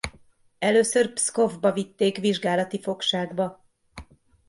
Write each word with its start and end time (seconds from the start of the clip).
Először 0.59 1.13
Pszkovba 1.13 1.71
vitték 1.73 2.17
vizsgálati 2.17 2.81
fogságba. 2.81 3.65